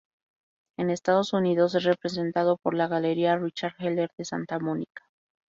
En 0.77 0.89
Estados 0.89 1.31
Unidos 1.31 1.75
es 1.75 1.83
representado 1.83 2.57
por 2.57 2.73
la 2.73 2.87
Galería 2.87 3.37
Richard 3.37 3.73
Heller 3.77 4.09
de 4.17 4.25
Santa 4.25 4.57
Mónica. 4.57 5.03